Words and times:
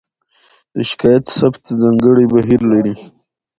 د 0.75 0.77
شکایت 0.89 1.23
ثبت 1.37 1.63
ځانګړی 1.81 2.25
بهیر 2.33 2.61
لري. 2.71 2.95